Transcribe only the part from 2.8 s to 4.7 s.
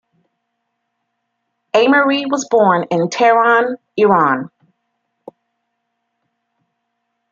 in Tehran, Iran.